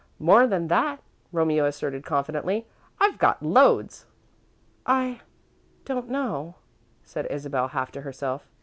[0.17, 0.99] "More than that,"
[1.31, 2.65] Romeo asserted, confidently.
[2.99, 4.07] "I've got loads."
[4.83, 5.21] "I
[5.85, 6.55] don't know,"
[7.03, 8.49] said Isabel, half to herself.